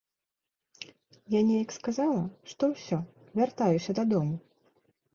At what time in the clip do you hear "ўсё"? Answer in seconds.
2.75-3.03